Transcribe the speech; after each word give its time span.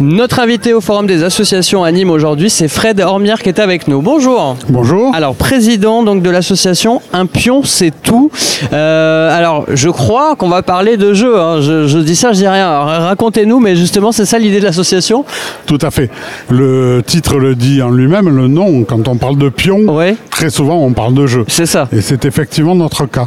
Notre 0.00 0.38
invité 0.38 0.74
au 0.74 0.80
Forum 0.80 1.08
des 1.08 1.24
associations 1.24 1.82
à 1.82 1.90
Nîmes 1.90 2.10
aujourd'hui, 2.10 2.50
c'est 2.50 2.68
Fred 2.68 3.00
Hormière 3.00 3.42
qui 3.42 3.48
est 3.48 3.58
avec 3.58 3.88
nous. 3.88 4.00
Bonjour. 4.00 4.56
Bonjour. 4.68 5.12
Alors, 5.12 5.34
président 5.34 6.04
donc 6.04 6.22
de 6.22 6.30
l'association 6.30 7.02
Un 7.12 7.26
pion, 7.26 7.64
c'est 7.64 7.92
tout. 8.02 8.30
Euh, 8.72 9.36
alors, 9.36 9.64
je 9.74 9.88
crois 9.88 10.36
qu'on 10.36 10.48
va 10.48 10.62
parler 10.62 10.96
de 10.96 11.14
jeux. 11.14 11.36
hein. 11.40 11.60
Je, 11.62 11.88
je 11.88 11.98
dis 11.98 12.14
ça, 12.14 12.32
je 12.32 12.38
dis 12.38 12.46
rien. 12.46 12.68
Racontez-nous, 12.78 13.58
mais 13.58 13.74
justement, 13.74 14.12
c'est 14.12 14.24
ça 14.24 14.38
l'idée 14.38 14.60
de 14.60 14.64
l'association? 14.64 15.24
Tout 15.66 15.78
à 15.82 15.90
fait. 15.90 16.10
Le 16.48 17.02
titre 17.04 17.36
le 17.38 17.56
dit 17.56 17.82
en 17.82 17.90
lui-même, 17.90 18.28
le 18.28 18.46
nom, 18.46 18.84
quand 18.84 19.08
on 19.08 19.16
parle 19.16 19.36
de 19.36 19.48
pion, 19.48 19.80
Ouais. 19.88 20.14
très 20.30 20.50
souvent 20.50 20.76
on 20.76 20.92
parle 20.92 21.14
de 21.14 21.26
jeu. 21.26 21.44
C'est 21.48 21.66
ça. 21.66 21.88
Et 21.92 22.02
c'est 22.02 22.24
effectivement 22.24 22.76
notre 22.76 23.06
cas. 23.06 23.26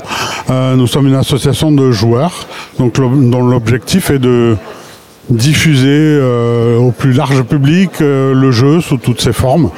Euh, 0.49 0.75
nous 0.77 0.87
sommes 0.87 1.07
une 1.07 1.15
association 1.15 1.71
de 1.73 1.91
joueurs, 1.91 2.47
donc 2.79 2.93
dont 2.95 3.41
l'objectif 3.41 4.09
est 4.09 4.19
de 4.19 4.55
diffuser 5.31 5.87
euh, 5.89 6.77
au 6.77 6.91
plus 6.91 7.13
large 7.13 7.41
public 7.43 7.89
euh, 8.01 8.33
le 8.33 8.51
jeu 8.51 8.81
sous 8.81 8.97
toutes 8.97 9.21
ses 9.21 9.33
formes. 9.33 9.69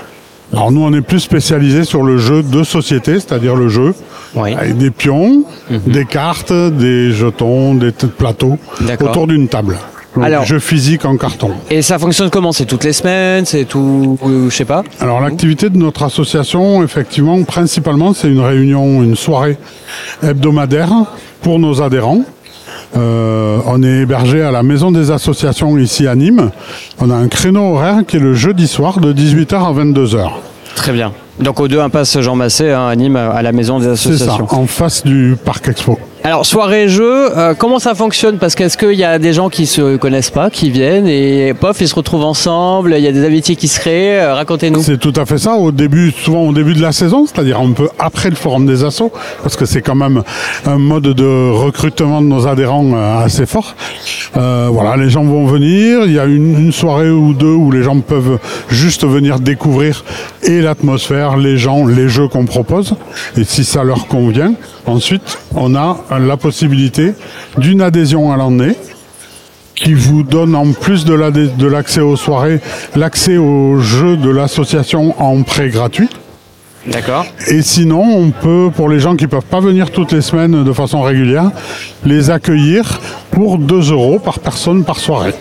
Alors 0.52 0.72
nous, 0.72 0.82
on 0.84 0.94
est 0.94 1.02
plus 1.02 1.20
spécialisé 1.20 1.84
sur 1.84 2.04
le 2.04 2.18
jeu 2.18 2.44
de 2.44 2.64
société, 2.64 3.14
c'est-à-dire 3.20 3.56
le 3.56 3.70
jeu 3.70 3.96
Oui. 4.36 4.54
avec 4.54 4.78
des 4.78 4.92
pions, 4.92 5.46
des 5.88 6.06
cartes, 6.06 6.54
des 6.54 7.12
jetons, 7.12 7.74
des 7.74 7.92
plateaux 7.92 8.58
autour 9.02 9.26
d'une 9.28 9.48
table. 9.48 9.78
Donc, 10.16 10.26
Alors- 10.26 10.46
jeu 10.46 10.60
physique 10.60 11.06
en 11.06 11.18
carton. 11.18 11.54
Et 11.72 11.82
ça 11.82 11.98
fonctionne 11.98 12.30
comment? 12.30 12.52
C'est 12.52 12.66
toutes 12.66 12.84
les 12.84 12.94
semaines? 12.94 13.46
C'est 13.48 13.66
tout. 13.66 14.20
euh, 14.24 14.48
Je 14.52 14.56
sais 14.56 14.64
pas. 14.66 14.84
Alors 15.00 15.20
l'activité 15.22 15.72
de 15.72 15.78
notre 15.78 16.04
association, 16.04 16.84
effectivement, 16.84 17.42
principalement, 17.44 18.14
c'est 18.14 18.28
une 18.30 18.40
réunion, 18.42 19.02
une 19.02 19.16
soirée 19.16 19.58
hebdomadaire 20.22 20.92
pour 21.42 21.58
nos 21.58 21.82
adhérents. 21.82 22.22
Euh, 22.96 23.58
on 23.66 23.82
est 23.84 24.02
hébergé 24.02 24.42
à 24.42 24.52
la 24.52 24.62
maison 24.64 24.92
des 24.92 25.12
associations 25.12 25.78
ici 25.78 26.08
à 26.08 26.16
Nîmes. 26.16 26.52
On 27.00 27.10
a 27.10 27.16
un 27.16 27.28
créneau 27.28 27.74
horaire 27.76 28.02
qui 28.08 28.18
est 28.18 28.20
le 28.20 28.34
jeudi 28.34 28.68
soir 28.68 29.00
de 29.00 29.12
18h 29.14 29.56
à 29.56 29.74
22h. 29.74 30.30
Très 30.76 30.92
bien. 30.92 31.12
Donc, 31.40 31.60
aux 31.60 31.68
deux 31.68 31.80
impasse 31.80 32.20
Jean 32.20 32.36
Massé, 32.36 32.70
hein, 32.72 32.88
à 32.88 32.96
Nîmes, 32.96 33.16
à 33.16 33.42
la 33.42 33.52
maison 33.52 33.80
des 33.80 33.96
C'est 33.96 34.10
ça, 34.18 34.26
associations. 34.26 34.48
en 34.54 34.68
face 34.68 35.04
du 35.04 35.36
parc 35.44 35.68
expo. 35.68 35.98
Alors, 36.26 36.46
soirée 36.46 36.88
jeu, 36.88 37.38
euh, 37.38 37.54
comment 37.54 37.80
ça 37.80 37.96
fonctionne? 37.96 38.38
Parce 38.38 38.56
qu'est-ce 38.56 38.78
qu'il 38.78 38.94
y 38.94 39.04
a 39.04 39.20
des 39.20 39.34
gens 39.34 39.50
qui 39.50 39.66
se 39.66 39.98
connaissent 39.98 40.30
pas, 40.30 40.50
qui 40.50 40.70
viennent 40.70 41.06
et 41.06 41.54
pof, 41.54 41.82
ils 41.82 41.88
se 41.90 41.96
retrouvent 41.96 42.24
ensemble, 42.24 42.96
il 42.98 43.04
y 43.04 43.08
a 43.10 43.12
des 43.12 43.26
amitiés 43.26 43.58
qui 43.58 43.68
se 43.68 43.78
créent. 43.78 44.22
euh, 44.22 44.34
Racontez-nous. 44.34 44.82
C'est 44.82 44.98
tout 44.98 45.12
à 45.18 45.26
fait 45.26 45.38
ça. 45.38 45.56
Au 45.56 45.74
début, 45.74 46.12
souvent 46.12 46.44
au 46.44 46.54
début 46.54 46.76
de 46.76 46.82
la 46.82 46.94
saison, 46.94 47.26
c'est-à-dire 47.26 47.60
un 47.60 47.74
peu 47.74 47.90
après 48.00 48.30
le 48.30 48.38
forum 48.38 48.66
des 48.66 48.86
assos, 48.86 49.12
parce 49.42 49.58
que 49.58 49.66
c'est 49.66 49.82
quand 49.82 49.96
même 49.96 50.24
un 50.66 50.78
mode 50.78 51.04
de 51.04 51.52
recrutement 51.52 52.22
de 52.22 52.28
nos 52.28 52.48
adhérents 52.48 52.94
euh, 52.96 53.26
assez 53.26 53.46
fort. 53.46 53.76
Euh, 54.38 54.70
voilà, 54.72 54.96
les 54.96 55.10
gens 55.10 55.26
vont 55.26 55.46
venir. 55.46 56.06
Il 56.06 56.14
y 56.14 56.20
a 56.20 56.26
une, 56.26 56.58
une 56.58 56.72
soirée 56.72 57.10
ou 57.10 57.34
deux 57.34 57.48
où 57.54 57.70
les 57.70 57.84
gens 57.84 58.00
peuvent 58.00 58.40
juste 58.70 59.06
venir 59.06 59.42
découvrir 59.42 60.06
et 60.44 60.62
l'atmosphère, 60.62 61.36
les 61.36 61.58
gens, 61.58 61.86
les 61.86 62.08
jeux 62.08 62.30
qu'on 62.30 62.46
propose. 62.46 62.96
Et 63.38 63.44
si 63.44 63.66
ça 63.66 63.84
leur 63.84 64.08
convient, 64.08 64.54
ensuite, 64.86 65.38
on 65.56 65.76
a 65.76 65.98
la 66.20 66.38
possibilité 66.38 67.14
d'une 67.58 67.82
adhésion 67.82 68.32
à 68.32 68.38
l'année 68.38 68.76
qui 69.76 69.94
vous 69.94 70.24
donne 70.24 70.56
en 70.56 70.72
plus 70.72 71.04
de 71.06 71.14
la- 71.14 71.32
de 71.32 71.68
l'accès 71.68 72.02
aux 72.02 72.16
soirées, 72.16 72.60
l'accès 72.96 73.38
aux 73.38 73.80
jeux 73.80 74.18
de 74.18 74.30
l'association 74.30 75.16
en 75.22 75.42
prêt 75.44 75.70
gratuit. 75.70 76.10
D'accord. 76.86 77.26
Et 77.48 77.62
sinon, 77.62 78.02
on 78.04 78.30
peut, 78.32 78.70
pour 78.76 78.90
les 78.90 79.00
gens 79.00 79.16
qui 79.16 79.28
peuvent 79.28 79.46
pas 79.50 79.62
venir 79.62 79.90
toutes 79.90 80.12
les 80.12 80.22
semaines 80.22 80.64
de 80.64 80.74
façon 80.74 81.02
régulière, 81.02 81.50
les 82.06 82.30
accueillir 82.30 83.00
pour 83.32 83.58
2 83.58 83.92
euros 83.92 84.20
par 84.20 84.40
personne 84.40 84.84
par 84.84 84.98
soirée. 85.00 85.34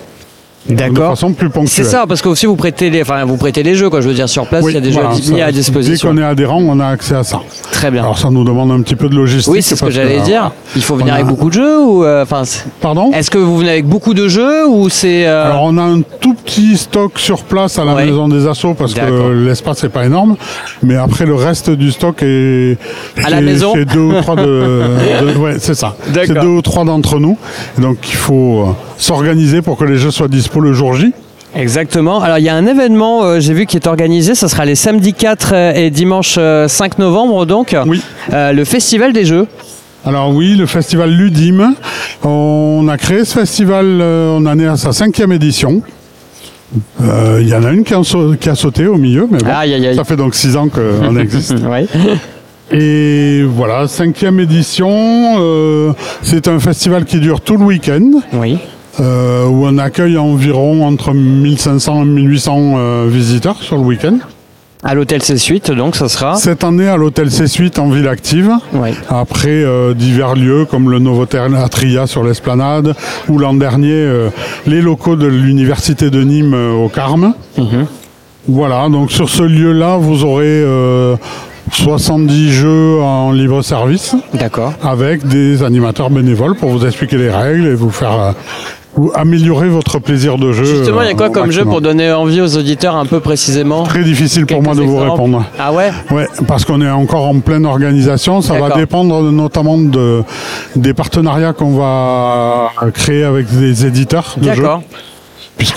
De 0.68 0.74
D'accord. 0.76 1.10
façon 1.10 1.32
plus 1.32 1.48
C'est 1.48 1.52
ponctuelle. 1.52 1.86
ça, 1.86 2.04
parce 2.06 2.22
que 2.22 2.28
aussi 2.28 2.46
vous 2.46 2.54
prêtez 2.54 2.88
les, 2.88 3.02
enfin 3.02 3.24
vous 3.24 3.36
prêtez 3.36 3.64
les 3.64 3.74
jeux, 3.74 3.90
quoi. 3.90 4.00
Je 4.00 4.06
veux 4.08 4.14
dire 4.14 4.28
sur 4.28 4.46
place, 4.46 4.62
Oui, 4.62 4.70
il 4.70 4.74
y 4.74 4.78
a 4.78 4.80
des 4.80 4.90
voilà, 4.90 5.10
jeux 5.12 5.32
mis 5.34 5.42
à 5.42 5.50
disposition. 5.50 6.10
Dès 6.14 6.20
qu'on 6.20 6.22
est 6.24 6.30
adhérent, 6.30 6.60
on 6.62 6.78
a 6.78 6.86
accès 6.86 7.16
à 7.16 7.24
ça. 7.24 7.40
Très 7.72 7.90
bien. 7.90 8.02
Alors 8.02 8.16
ça 8.18 8.30
nous 8.30 8.44
demande 8.44 8.70
un 8.70 8.80
petit 8.80 8.94
peu 8.94 9.08
de 9.08 9.16
logistique. 9.16 9.52
oui, 9.52 9.60
c'est 9.60 9.74
ce 9.74 9.84
que 9.84 9.90
j'allais 9.90 10.20
euh, 10.20 10.24
dire. 10.24 10.52
Il 10.76 10.82
faut 10.82 10.94
venir 10.94 11.14
a- 11.14 11.16
avec 11.16 11.26
beaucoup 11.26 11.48
de 11.48 11.54
jeux 11.54 11.80
ou, 11.80 12.04
euh, 12.04 12.22
enfin, 12.22 12.44
c'est- 12.44 12.64
Pardon? 12.80 13.10
Est-ce 13.12 13.28
que 13.30 13.38
vous 13.38 13.58
venez 13.58 13.70
avec 13.70 13.86
beaucoup 13.86 14.14
de 14.14 14.28
jeux 14.28 14.64
ou 14.68 14.88
c'est 14.88 15.26
euh, 15.26 15.46
Alors 15.46 15.64
on 15.64 15.76
a 15.78 15.82
un 15.82 16.00
tout 16.20 16.34
petit 16.34 16.76
stock 16.76 17.18
sur 17.18 17.42
place 17.42 17.80
à 17.80 17.84
la 17.84 17.94
Ouais. 17.96 18.06
maison 18.06 18.28
des 18.28 18.46
assos 18.46 18.74
parce 18.74 18.94
D'accord. 18.94 19.28
que 19.30 19.32
l'espace 19.32 19.82
n'est 19.82 19.88
pas 19.88 20.04
énorme. 20.06 20.36
Mais 20.84 20.94
après 20.94 21.26
le 21.26 21.34
reste 21.34 21.70
du 21.70 21.90
stock 21.90 22.22
est 22.22 22.78
À 23.22 23.30
la 23.30 23.40
maison 23.40 23.74
chez 23.74 23.84
deux 23.84 23.98
ou 23.98 24.12
trois 24.22 24.36
de, 24.36 24.42
de- 25.34 25.38
ouais 25.38 25.56
c'est 25.58 25.74
ça. 25.74 25.96
D'accord. 26.14 26.24
C'est 26.36 26.40
deux 26.40 26.46
ou 26.46 26.62
trois 26.62 26.84
d'entre 26.84 27.18
nous. 27.18 27.36
Donc 27.78 27.96
il 28.08 28.14
faut 28.16 28.60
euh, 28.68 28.72
s'organiser 29.02 29.62
pour 29.62 29.76
que 29.76 29.84
les 29.84 29.96
jeux 29.98 30.10
soient 30.10 30.28
dispo 30.28 30.60
le 30.60 30.72
jour 30.72 30.94
J. 30.94 31.12
Exactement. 31.54 32.20
Alors 32.22 32.38
il 32.38 32.44
y 32.44 32.48
a 32.48 32.54
un 32.54 32.66
événement, 32.66 33.24
euh, 33.24 33.40
j'ai 33.40 33.52
vu, 33.52 33.66
qui 33.66 33.76
est 33.76 33.86
organisé. 33.86 34.34
Ça 34.34 34.48
sera 34.48 34.64
les 34.64 34.74
samedis 34.74 35.12
4 35.12 35.52
et 35.76 35.90
dimanche 35.90 36.36
euh, 36.38 36.66
5 36.68 36.98
novembre, 36.98 37.44
donc. 37.44 37.76
Oui. 37.86 38.00
Euh, 38.32 38.52
le 38.52 38.64
festival 38.64 39.12
des 39.12 39.24
jeux. 39.26 39.46
Alors 40.04 40.30
oui, 40.34 40.54
le 40.56 40.66
festival 40.66 41.10
Ludime. 41.10 41.74
On 42.24 42.86
a 42.88 42.96
créé 42.96 43.24
ce 43.24 43.34
festival, 43.38 43.84
euh, 44.00 44.36
on 44.38 44.46
en 44.46 44.58
est 44.58 44.66
à 44.66 44.76
sa 44.76 44.92
cinquième 44.92 45.32
édition. 45.32 45.82
Euh, 47.02 47.38
Il 47.42 47.48
y 47.48 47.54
en 47.54 47.64
a 47.64 47.70
une 47.70 47.84
qui 47.84 47.92
a, 47.94 48.02
sau- 48.02 48.34
qui 48.34 48.48
a 48.48 48.54
sauté 48.54 48.86
au 48.86 48.96
milieu, 48.96 49.28
mais 49.30 49.38
bon, 49.38 49.46
Aïe, 49.54 49.74
aïe, 49.74 49.86
aïe. 49.88 49.94
ça 49.96 50.04
fait 50.04 50.16
donc 50.16 50.34
six 50.34 50.56
ans 50.56 50.68
qu'on 50.68 51.16
existe. 51.20 51.54
Oui. 51.68 51.86
Et 52.70 53.42
voilà, 53.44 53.86
cinquième 53.88 54.40
édition. 54.40 54.88
euh, 54.90 55.92
c'est 56.22 56.48
un 56.48 56.58
festival 56.58 57.04
qui 57.04 57.18
dure 57.18 57.40
tout 57.42 57.58
le 57.58 57.64
week-end, 57.64 58.10
Oui. 58.32 58.56
Euh, 59.02 59.46
où 59.46 59.66
on 59.66 59.78
accueille 59.78 60.16
environ 60.16 60.86
entre 60.86 61.12
1500 61.12 62.02
et 62.02 62.06
1800 62.06 62.74
euh, 62.76 63.06
visiteurs 63.08 63.56
sur 63.62 63.76
le 63.76 63.82
week-end. 63.82 64.18
À 64.84 64.94
l'hôtel 64.94 65.22
C-Suite, 65.22 65.70
donc 65.70 65.94
ça 65.94 66.08
sera. 66.08 66.36
Cette 66.36 66.64
année 66.64 66.88
à 66.88 66.96
l'hôtel 66.96 67.30
C-Suite 67.30 67.78
en 67.78 67.88
ville 67.88 68.08
active. 68.08 68.50
Oui. 68.72 68.90
Après 69.08 69.48
euh, 69.48 69.94
divers 69.94 70.34
lieux 70.34 70.64
comme 70.64 70.90
le 70.90 70.98
Novotel 70.98 71.54
Atria 71.54 72.06
sur 72.06 72.24
l'esplanade 72.24 72.94
ou 73.28 73.38
l'an 73.38 73.54
dernier 73.54 74.08
les 74.66 74.80
locaux 74.80 75.16
de 75.16 75.26
l'université 75.26 76.10
de 76.10 76.22
Nîmes 76.22 76.54
au 76.54 76.88
Carme. 76.88 77.34
Voilà, 78.48 78.88
donc 78.88 79.12
sur 79.12 79.28
ce 79.28 79.44
lieu-là, 79.44 79.98
vous 79.98 80.24
aurez 80.24 80.46
euh, 80.46 81.14
70 81.70 82.52
jeux 82.52 83.00
en 83.00 83.30
libre 83.30 83.62
service 83.62 84.16
D'accord. 84.34 84.72
avec 84.82 85.24
des 85.28 85.62
animateurs 85.62 86.10
bénévoles 86.10 86.56
pour 86.56 86.70
vous 86.70 86.84
expliquer 86.84 87.18
les 87.18 87.30
règles 87.30 87.68
et 87.68 87.74
vous 87.74 87.90
faire 87.90 88.34
euh, 88.96 89.00
vous 89.00 89.12
améliorer 89.14 89.68
votre 89.68 89.98
plaisir 89.98 90.38
de 90.38 90.52
jeu. 90.52 90.64
Justement, 90.64 91.02
il 91.02 91.06
y 91.06 91.08
a 91.08 91.12
euh, 91.12 91.16
quoi 91.16 91.28
au 91.28 91.32
comme 91.32 91.50
jeu 91.50 91.64
pour 91.64 91.80
donner 91.80 92.12
envie 92.12 92.40
aux 92.40 92.56
auditeurs 92.56 92.96
un 92.96 93.06
peu 93.06 93.20
précisément 93.20 93.84
Très 93.84 94.04
difficile 94.04 94.46
pour 94.46 94.62
moi 94.62 94.74
de 94.74 94.82
vous 94.82 94.98
répondre. 94.98 95.44
Ah 95.58 95.72
ouais 95.72 95.90
Ouais, 96.10 96.28
parce 96.46 96.64
qu'on 96.64 96.80
est 96.80 96.90
encore 96.90 97.26
en 97.26 97.40
pleine 97.40 97.66
organisation. 97.66 98.40
Ça 98.40 98.58
va 98.58 98.70
dépendre 98.76 99.22
notamment 99.22 99.78
de, 99.78 100.22
des 100.76 100.94
partenariats 100.94 101.52
qu'on 101.52 101.76
va 101.76 102.70
créer 102.94 103.24
avec 103.24 103.46
des 103.50 103.86
éditeurs 103.86 104.36
de 104.36 104.52
jeux. 104.52 104.62
D'accord. 104.62 104.82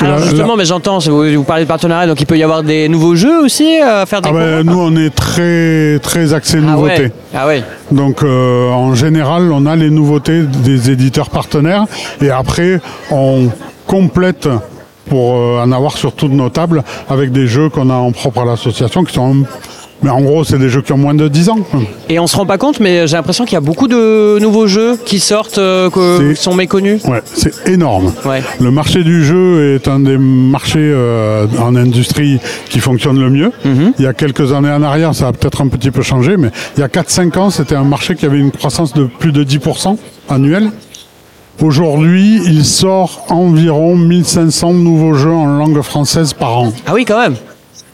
Alors 0.01 0.19
là- 0.19 0.21
justement, 0.25 0.47
là- 0.49 0.53
mais 0.57 0.65
j'entends, 0.65 0.97
vous, 0.99 1.23
vous 1.35 1.43
parlez 1.43 1.63
de 1.63 1.67
partenariat, 1.67 2.07
donc 2.07 2.19
il 2.19 2.25
peut 2.25 2.37
y 2.37 2.43
avoir 2.43 2.63
des 2.63 2.89
nouveaux 2.89 3.15
jeux 3.15 3.43
aussi 3.43 3.79
euh, 3.81 4.01
à 4.01 4.05
faire 4.05 4.19
ah 4.23 4.27
découvrir 4.27 4.63
ben, 4.63 4.65
nous, 4.65 4.79
on 4.79 4.95
est 4.95 5.13
très, 5.13 5.99
très 5.99 6.33
axé 6.33 6.57
Ah 6.59 6.71
nouveautés. 6.71 7.03
ouais. 7.03 7.11
Ah 7.35 7.47
ouais. 7.47 7.63
Donc, 7.91 8.23
euh, 8.23 8.69
en 8.69 8.95
général, 8.95 9.51
on 9.51 9.65
a 9.65 9.75
les 9.75 9.89
nouveautés 9.91 10.41
des 10.43 10.89
éditeurs 10.89 11.29
partenaires 11.29 11.85
et 12.21 12.29
après, 12.31 12.79
on 13.11 13.49
complète 13.85 14.49
pour 15.07 15.35
euh, 15.35 15.61
en 15.63 15.71
avoir 15.71 15.95
sur 15.97 16.13
toutes 16.13 16.31
nos 16.31 16.49
tables 16.49 16.83
avec 17.09 17.31
des 17.31 17.45
jeux 17.45 17.69
qu'on 17.69 17.89
a 17.91 17.95
en 17.95 18.11
propre 18.11 18.41
à 18.41 18.45
l'association 18.45 19.03
qui 19.03 19.13
sont. 19.13 19.43
Mais 20.05 20.11
en 20.11 20.21
gros, 20.21 20.43
c'est 20.43 20.59
des 20.59 20.69
jeux 20.69 20.83
qui 20.83 20.93
ont 20.93 20.99
moins 20.99 21.15
de 21.15 21.27
10 21.27 21.49
ans. 21.49 21.57
Et 22.09 22.19
on 22.19 22.27
se 22.27 22.37
rend 22.37 22.45
pas 22.45 22.59
compte, 22.59 22.79
mais 22.79 23.07
j'ai 23.07 23.17
l'impression 23.17 23.43
qu'il 23.43 23.53
y 23.53 23.57
a 23.57 23.61
beaucoup 23.61 23.87
de 23.87 24.37
nouveaux 24.39 24.67
jeux 24.67 24.97
qui 25.03 25.19
sortent, 25.19 25.57
euh, 25.57 25.89
qui 25.89 26.39
sont 26.39 26.53
méconnus. 26.53 27.03
Ouais, 27.05 27.23
c'est 27.25 27.67
énorme. 27.67 28.13
Ouais. 28.23 28.43
Le 28.61 28.69
marché 28.69 29.03
du 29.03 29.25
jeu 29.25 29.73
est 29.73 29.87
un 29.87 29.99
des 29.99 30.19
marchés 30.19 30.77
euh, 30.77 31.47
en 31.59 31.75
industrie 31.75 32.39
qui 32.69 32.79
fonctionne 32.79 33.19
le 33.19 33.31
mieux. 33.31 33.51
Mhm. 33.65 33.93
Il 33.97 34.05
y 34.05 34.07
a 34.07 34.13
quelques 34.13 34.53
années 34.53 34.69
en 34.69 34.83
arrière, 34.83 35.15
ça 35.15 35.29
a 35.29 35.31
peut-être 35.31 35.61
un 35.61 35.69
petit 35.69 35.89
peu 35.89 36.03
changé, 36.03 36.37
mais 36.37 36.51
il 36.77 36.81
y 36.81 36.83
a 36.83 36.87
4-5 36.87 37.39
ans, 37.39 37.49
c'était 37.49 37.73
un 37.73 37.83
marché 37.83 38.13
qui 38.13 38.27
avait 38.27 38.37
une 38.37 38.51
croissance 38.51 38.93
de 38.93 39.05
plus 39.05 39.31
de 39.31 39.43
10% 39.43 39.97
annuelle. 40.29 40.69
Aujourd'hui, 41.63 42.41
il 42.45 42.63
sort 42.63 43.25
environ 43.29 43.95
1500 43.95 44.73
nouveaux 44.73 45.15
jeux 45.15 45.33
en 45.33 45.47
langue 45.47 45.81
française 45.81 46.33
par 46.33 46.59
an. 46.59 46.73
Ah 46.85 46.91
oui, 46.93 47.05
quand 47.05 47.19
même. 47.19 47.37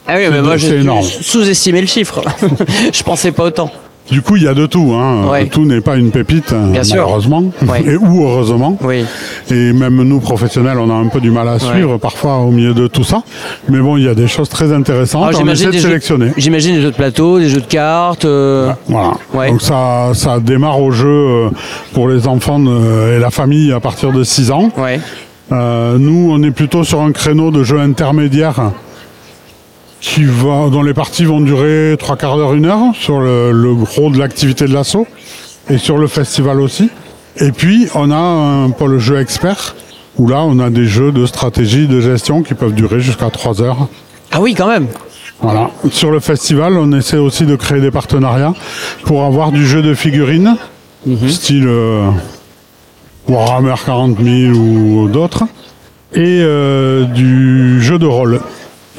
Ah 0.06 0.14
oui, 0.16 0.24
mais 0.30 0.42
moi 0.42 0.56
j'ai 0.56 0.82
sous-estimé 1.20 1.80
le 1.80 1.86
chiffre. 1.86 2.22
Je 2.92 3.02
pensais 3.02 3.32
pas 3.32 3.44
autant. 3.44 3.70
Du 4.10 4.20
coup, 4.20 4.34
il 4.34 4.42
y 4.42 4.48
a 4.48 4.52
de 4.52 4.66
tout. 4.66 4.92
Hein. 4.94 5.28
Ouais. 5.30 5.46
Tout 5.46 5.64
n'est 5.64 5.80
pas 5.80 5.94
une 5.94 6.10
pépite, 6.10 6.52
euh, 6.52 6.72
Bien 6.72 6.82
sûr. 6.82 6.96
malheureusement, 6.96 7.44
Ouais. 7.68 7.84
et, 7.86 7.96
ou 7.96 8.24
heureusement. 8.26 8.76
Oui. 8.82 9.04
Et 9.48 9.72
même 9.72 10.02
nous, 10.02 10.18
professionnels, 10.18 10.76
on 10.80 10.90
a 10.90 10.94
un 10.94 11.06
peu 11.06 11.20
du 11.20 11.30
mal 11.30 11.46
à 11.48 11.60
suivre 11.60 11.98
parfois 11.98 12.38
au 12.38 12.50
milieu 12.50 12.74
de 12.74 12.88
tout 12.88 13.04
ça. 13.04 13.22
Mais 13.68 13.78
bon, 13.78 13.96
il 13.96 14.02
y 14.02 14.08
a 14.08 14.14
des 14.14 14.26
choses 14.26 14.48
très 14.48 14.72
intéressantes. 14.72 15.28
Alors, 15.28 15.40
on 15.44 15.48
essaie 15.48 15.66
de 15.66 15.72
jeux- 15.72 15.78
sélectionner. 15.78 16.32
j'imagine 16.36 16.74
des 16.74 16.82
jeux 16.82 16.90
de 16.90 16.96
plateau, 16.96 17.38
des 17.38 17.48
jeux 17.48 17.60
de 17.60 17.66
cartes. 17.66 18.24
euh, 18.24 18.72
Voilà. 18.88 19.12
Donc 19.50 19.62
ça, 19.62 20.10
ça 20.14 20.40
démarre 20.40 20.80
au 20.80 20.90
jeu 20.90 21.06
euh, 21.08 21.48
pour 21.94 22.08
les 22.08 22.26
enfants 22.26 22.60
euh, 22.66 23.16
et 23.16 23.20
la 23.20 23.30
famille 23.30 23.72
à 23.72 23.78
partir 23.78 24.10
de 24.10 24.24
6 24.24 24.50
ans. 24.50 24.70
Euh, 25.52 25.96
nous, 25.98 26.28
on 26.32 26.42
est 26.42 26.50
plutôt 26.50 26.82
sur 26.82 27.00
un 27.02 27.12
créneau 27.12 27.52
de 27.52 27.62
jeu 27.62 27.78
intermédiaire 27.78 28.72
qui 30.02 30.24
va, 30.24 30.68
dont 30.68 30.82
les 30.82 30.92
parties 30.92 31.24
vont 31.24 31.40
durer 31.40 31.96
trois 31.98 32.16
quarts 32.16 32.36
d'heure, 32.36 32.52
une 32.52 32.66
heure, 32.66 32.80
sur 32.92 33.20
le, 33.20 33.52
le 33.52 33.74
gros 33.74 34.10
de 34.10 34.18
l'activité 34.18 34.66
de 34.66 34.74
l'assaut 34.74 35.06
et 35.70 35.78
sur 35.78 35.96
le 35.96 36.08
festival 36.08 36.60
aussi. 36.60 36.90
Et 37.38 37.52
puis, 37.52 37.88
on 37.94 38.10
a 38.10 38.16
un 38.16 38.70
pôle 38.70 38.98
jeu 38.98 39.18
expert 39.20 39.74
où 40.18 40.28
là, 40.28 40.42
on 40.42 40.58
a 40.58 40.68
des 40.68 40.84
jeux 40.84 41.12
de 41.12 41.24
stratégie, 41.24 41.86
de 41.86 42.00
gestion 42.00 42.42
qui 42.42 42.54
peuvent 42.54 42.74
durer 42.74 43.00
jusqu'à 43.00 43.30
trois 43.30 43.62
heures. 43.62 43.88
Ah 44.32 44.40
oui, 44.40 44.54
quand 44.54 44.68
même. 44.68 44.88
Voilà. 45.40 45.70
Sur 45.90 46.10
le 46.10 46.20
festival, 46.20 46.74
on 46.76 46.92
essaie 46.92 47.16
aussi 47.16 47.46
de 47.46 47.56
créer 47.56 47.80
des 47.80 47.90
partenariats 47.90 48.54
pour 49.04 49.24
avoir 49.24 49.52
du 49.52 49.66
jeu 49.66 49.82
de 49.82 49.94
figurines, 49.94 50.56
style 51.28 51.66
euh, 51.66 52.10
Warhammer 53.28 53.74
40 53.84 54.18
000 54.20 54.52
ou 54.54 55.08
d'autres, 55.08 55.44
et 56.12 56.40
euh, 56.42 57.04
du 57.04 57.82
jeu 57.82 57.98
de 57.98 58.06
rôle 58.06 58.40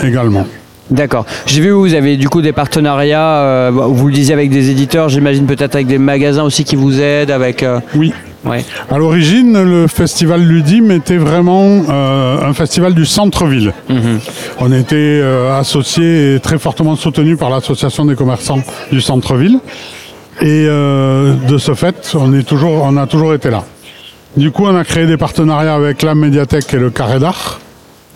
également. 0.02 0.46
D'accord. 0.92 1.26
J'ai 1.46 1.62
vu 1.62 1.72
vous 1.72 1.94
avez 1.94 2.18
du 2.18 2.28
coup 2.30 2.42
des 2.42 2.52
partenariats, 2.52 3.38
euh, 3.38 3.72
bah, 3.72 3.86
vous 3.88 4.08
le 4.08 4.14
disiez 4.14 4.34
avec 4.34 4.50
des 4.50 4.70
éditeurs, 4.70 5.10
j'imagine 5.10 5.46
peut-être 5.46 5.76
avec 5.76 5.88
des 5.88 5.98
magasins 5.98 6.44
aussi 6.44 6.64
qui 6.66 6.76
vous 6.76 7.00
aident, 7.00 7.32
avec. 7.32 7.64
euh, 7.64 7.80
Oui. 7.96 8.14
Ouais. 8.46 8.66
À 8.92 8.98
l'origine, 8.98 9.64
le 9.64 9.88
festival 9.88 10.42
Ludim 10.44 10.90
était 10.92 11.16
vraiment 11.16 11.84
euh, 11.90 12.46
un 12.46 12.54
festival 12.54 12.94
du 12.94 13.06
centre-ville. 13.06 13.72
On 14.60 14.72
était 14.74 15.22
associé 15.58 16.36
et 16.36 16.40
très 16.42 16.60
fortement 16.60 16.98
soutenu 16.98 17.38
par 17.38 17.50
l'association 17.50 18.04
des 18.04 18.16
commerçants 18.16 18.60
du 18.92 19.00
centre-ville. 19.00 19.60
Et 20.42 20.66
de 20.66 21.58
ce 21.58 21.74
fait, 21.74 22.12
on, 22.20 22.34
est 22.34 22.44
toujours, 22.44 22.84
on 22.84 22.98
a 22.98 23.08
toujours 23.08 23.34
été 23.34 23.50
là. 23.50 23.64
Du 24.36 24.52
coup, 24.52 24.66
on 24.66 24.76
a 24.76 24.84
créé 24.84 25.06
des 25.06 25.16
partenariats 25.16 25.76
avec 25.76 26.02
la 26.02 26.14
médiathèque 26.14 26.74
et 26.74 26.80
le 26.80 26.90
Carré 26.90 27.20
d'Art, 27.20 27.62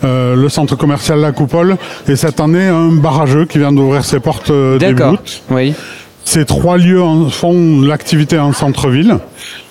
euh, 0.04 0.36
le 0.36 0.48
centre 0.48 0.76
commercial 0.76 1.20
La 1.20 1.32
Coupole, 1.32 1.76
et 2.08 2.16
cette 2.16 2.40
année, 2.40 2.66
un 2.68 2.92
barrageux 2.92 3.44
qui 3.46 3.58
vient 3.58 3.72
d'ouvrir 3.72 4.04
ses 4.04 4.20
portes 4.20 4.50
euh, 4.50 4.78
début 4.78 5.02
août. 5.02 5.42
Oui. 5.50 5.74
Ces 6.24 6.44
trois 6.44 6.76
lieux 6.76 7.02
en- 7.02 7.30
font 7.30 7.80
l'activité 7.80 8.38
en 8.38 8.52
centre-ville. 8.52 9.16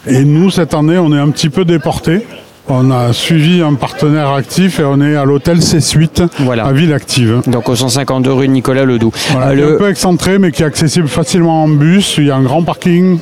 Et 0.07 0.24
nous, 0.24 0.50
cette 0.50 0.74
année, 0.74 0.97
on 0.97 1.13
est 1.13 1.19
un 1.19 1.29
petit 1.29 1.50
peu 1.50 1.65
déportés. 1.65 2.25
On 2.69 2.91
a 2.91 3.13
suivi 3.13 3.62
un 3.62 3.75
partenaire 3.75 4.29
actif 4.33 4.79
et 4.81 4.83
on 4.83 5.00
est 5.00 5.15
à 5.15 5.24
l'hôtel 5.24 5.62
C-Suite 5.62 6.21
Voilà. 6.39 6.65
à 6.65 6.74
Ville 6.74 6.91
Active. 6.94 7.41
Donc 7.47 7.69
au 7.69 7.75
152 7.77 8.33
rue 8.33 8.50
Nicolas 8.50 8.83
Ledoux. 8.83 9.12
Voilà, 9.31 9.51
Euh, 9.51 9.53
le- 9.53 9.75
un 9.75 9.77
peu 9.77 9.89
excentré, 9.89 10.38
mais 10.38 10.51
qui 10.51 10.63
est 10.63 10.65
accessible 10.65 11.07
facilement 11.07 11.63
en 11.63 11.69
bus. 11.69 12.15
Il 12.18 12.25
y 12.25 12.31
a 12.31 12.35
un 12.35 12.41
grand 12.44 12.63
parking. 12.63 13.19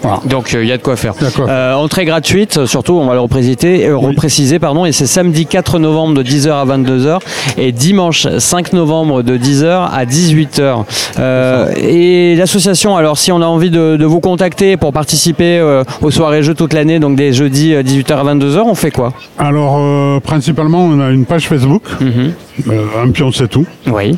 Voilà. 0.00 0.20
Donc 0.26 0.52
il 0.52 0.64
y 0.66 0.72
a 0.72 0.76
de 0.76 0.82
quoi 0.82 0.96
faire. 0.96 1.14
Il 1.20 1.24
y 1.24 1.26
a 1.26 1.30
de 1.30 1.34
quoi 1.34 1.46
faire. 1.46 1.54
Euh, 1.54 1.74
entrée 1.74 2.04
gratuite, 2.04 2.64
surtout 2.66 2.94
on 2.94 3.06
va 3.06 3.14
le 3.14 3.20
repréciser, 3.20 3.86
euh, 3.86 3.96
repréciser 3.96 4.58
pardon, 4.58 4.84
et 4.86 4.92
c'est 4.92 5.06
samedi 5.06 5.46
4 5.46 5.78
novembre 5.78 6.14
de 6.14 6.22
10h 6.22 6.50
à 6.50 6.64
22h 6.64 7.18
et 7.58 7.72
dimanche 7.72 8.26
5 8.38 8.72
novembre 8.72 9.22
de 9.22 9.36
10h 9.36 9.88
à 9.92 10.04
18h. 10.04 10.84
Euh, 11.18 11.72
et 11.76 12.36
l'association, 12.36 12.96
alors 12.96 13.18
si 13.18 13.32
on 13.32 13.42
a 13.42 13.46
envie 13.46 13.70
de, 13.70 13.96
de 13.96 14.04
vous 14.06 14.20
contacter 14.20 14.76
pour 14.76 14.92
participer 14.92 15.58
euh, 15.58 15.82
aux 16.00 16.10
soirées 16.10 16.42
jeux 16.42 16.54
toute 16.54 16.72
l'année, 16.72 16.98
donc 16.98 17.16
des 17.16 17.32
jeudis 17.32 17.74
euh, 17.74 17.82
18h 17.82 18.12
à 18.12 18.24
22h, 18.34 18.60
on 18.60 18.74
fait 18.74 18.90
quoi? 18.90 19.12
Alors, 19.38 19.76
euh, 19.78 20.20
principalement, 20.20 20.84
on 20.84 21.00
a 21.00 21.10
une 21.10 21.24
page 21.26 21.48
Facebook. 21.48 21.82
Mhm. 22.00 22.32
Euh, 22.68 22.84
un 23.04 23.10
pion, 23.10 23.30
c'est 23.32 23.48
tout. 23.48 23.66
Oui. 23.86 24.16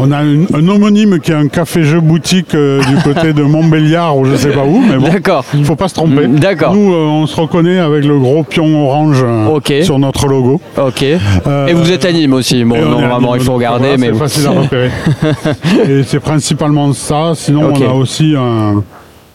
On 0.00 0.12
a 0.12 0.22
une- 0.22 0.46
un 0.54 0.68
homonyme 0.68 1.18
qui 1.18 1.32
est 1.32 1.34
un 1.34 1.48
café-jeu 1.48 2.00
boutique 2.00 2.54
euh, 2.54 2.80
du 2.84 2.96
côté 3.02 3.32
de 3.32 3.42
Montbéliard 3.42 4.16
ou 4.16 4.24
je 4.26 4.36
sais 4.36 4.50
pas 4.50 4.64
où, 4.64 4.80
mais 4.80 4.96
bon. 4.96 5.08
D'accord. 5.08 5.44
Il 5.54 5.64
faut 5.64 5.74
pas 5.76 5.88
se 5.88 5.94
tromper. 5.94 6.26
Mm, 6.28 6.38
d'accord. 6.38 6.72
Nous, 6.74 6.92
euh, 6.92 7.06
on 7.06 7.26
se 7.26 7.40
reconnaît 7.40 7.78
avec 7.78 8.04
le 8.04 8.18
gros 8.18 8.44
pion 8.44 8.86
orange 8.86 9.22
euh, 9.24 9.46
Ok. 9.48 9.72
sur 9.82 9.98
notre 9.98 10.28
logo. 10.28 10.60
Ok. 10.80 11.02
Et 11.02 11.18
vous 11.74 11.90
êtes 11.90 12.04
anime 12.04 12.32
aussi. 12.34 12.62
Bon, 12.64 12.76
et 12.76 12.78
on 12.80 12.98
est 12.98 13.00
normalement, 13.02 13.32
à 13.32 13.38
il 13.38 13.42
faut 13.42 13.54
regarder, 13.54 13.88
voilà, 13.96 13.98
mais 13.98 14.10
c'est 14.12 14.18
facile 14.18 14.46
à 14.46 14.50
repérer. 14.50 14.90
et 15.88 16.02
c'est 16.04 16.20
principalement 16.20 16.92
ça. 16.92 17.32
Sinon, 17.34 17.72
on 17.74 17.82
a 17.90 17.92
aussi 17.92 18.34
un, 18.36 18.82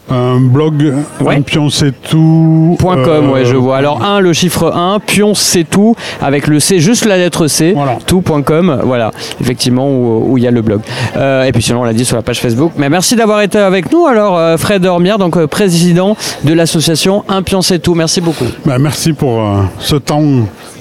un 0.09 0.39
blog, 0.39 0.93
Ouais. 1.21 1.35
un 1.37 1.41
pion 1.41 1.69
c'est 1.69 1.93
tout. 2.01 2.75
Point 2.77 3.03
.com, 3.03 3.25
euh, 3.29 3.31
ouais, 3.33 3.45
je 3.45 3.55
vois. 3.55 3.77
Alors 3.77 4.03
1, 4.03 4.19
le 4.19 4.33
chiffre 4.33 4.71
1, 4.75 4.99
pion 4.99 5.33
c'est 5.33 5.63
tout, 5.63 5.95
avec 6.21 6.47
le 6.47 6.59
C, 6.59 6.79
juste 6.79 7.05
la 7.05 7.17
lettre 7.17 7.47
C, 7.47 7.71
Voilà. 7.73 7.97
tout.com, 8.05 8.81
voilà, 8.83 9.11
effectivement, 9.39 9.89
où 9.89 10.37
il 10.37 10.43
y 10.43 10.47
a 10.47 10.51
le 10.51 10.61
blog. 10.61 10.81
Euh, 11.15 11.43
et 11.45 11.51
puis 11.53 11.63
sinon, 11.63 11.81
on 11.81 11.83
l'a 11.85 11.93
dit 11.93 12.03
sur 12.05 12.17
la 12.17 12.21
page 12.21 12.39
Facebook. 12.41 12.73
Mais 12.77 12.89
merci 12.89 13.15
d'avoir 13.15 13.41
été 13.41 13.57
avec 13.57 13.91
nous, 13.91 14.05
alors 14.05 14.37
euh, 14.37 14.57
Fred 14.57 14.85
Ormière, 14.85 15.17
donc 15.17 15.43
président 15.45 16.17
de 16.43 16.53
l'association 16.53 17.23
Un 17.29 17.41
pion 17.41 17.61
c'est 17.61 17.79
tout. 17.79 17.95
Merci 17.95 18.19
beaucoup. 18.21 18.45
ben, 18.65 18.77
merci 18.79 19.13
pour 19.13 19.39
euh, 19.41 19.61
ce 19.79 19.95
temps 19.95 20.23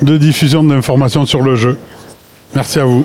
de 0.02 0.16
diffusion 0.18 0.64
d'informations 0.64 1.26
sur 1.26 1.42
le 1.42 1.54
jeu. 1.54 1.78
Merci 2.54 2.80
à 2.80 2.84
vous. 2.84 3.04